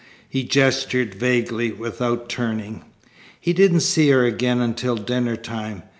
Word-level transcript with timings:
He 0.27 0.43
gestured 0.43 1.13
vaguely, 1.13 1.71
without 1.71 2.27
turning. 2.27 2.83
He 3.39 3.53
didn't 3.53 3.81
see 3.81 4.09
her 4.09 4.25
again 4.25 4.59
until 4.59 4.95
dinner 4.95 5.35
time. 5.35 5.83